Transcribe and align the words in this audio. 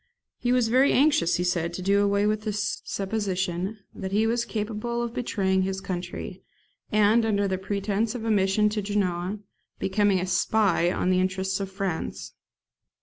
He 0.39 0.51
was 0.51 0.69
very 0.69 0.91
anxious, 0.93 1.35
he 1.35 1.43
said, 1.43 1.73
to 1.75 1.81
do 1.83 2.01
away 2.01 2.25
with 2.25 2.41
the 2.41 2.51
supposition 2.53 3.77
that 3.93 4.11
he 4.11 4.25
was 4.25 4.45
capable 4.45 5.03
of 5.03 5.13
betraying 5.13 5.61
his 5.61 5.79
country, 5.79 6.41
and, 6.91 7.23
under 7.23 7.47
the 7.47 7.59
pretence 7.59 8.15
of 8.15 8.25
a 8.25 8.31
mission 8.31 8.67
to 8.69 8.81
Genoa, 8.81 9.37
becoming 9.77 10.19
a 10.19 10.25
SPY 10.25 10.91
on 10.91 11.11
the 11.11 11.19
interests 11.19 11.59
of 11.59 11.71
France. 11.71 12.33